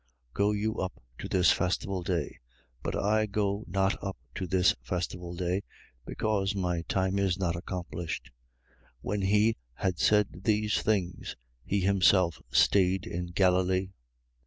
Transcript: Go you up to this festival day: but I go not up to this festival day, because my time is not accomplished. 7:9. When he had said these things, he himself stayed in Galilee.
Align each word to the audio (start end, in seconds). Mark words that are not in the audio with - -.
Go 0.33 0.51
you 0.51 0.79
up 0.79 0.99
to 1.19 1.27
this 1.27 1.51
festival 1.51 2.01
day: 2.01 2.39
but 2.81 2.95
I 2.95 3.27
go 3.27 3.63
not 3.67 4.03
up 4.03 4.17
to 4.33 4.47
this 4.47 4.73
festival 4.81 5.35
day, 5.35 5.61
because 6.07 6.55
my 6.55 6.81
time 6.89 7.19
is 7.19 7.37
not 7.37 7.55
accomplished. 7.55 8.31
7:9. 8.83 8.91
When 9.01 9.21
he 9.21 9.57
had 9.75 9.99
said 9.99 10.41
these 10.43 10.81
things, 10.81 11.35
he 11.63 11.81
himself 11.81 12.41
stayed 12.51 13.05
in 13.05 13.27
Galilee. 13.27 13.91